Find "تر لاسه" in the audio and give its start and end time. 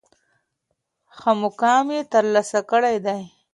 2.11-2.59